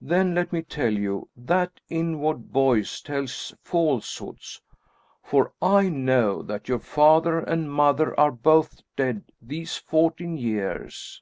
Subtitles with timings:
[0.00, 4.62] "Then let me tell you that inward voice tells falsehoods,
[5.20, 11.20] for I know that your father and mother are both dead these fourteen years!"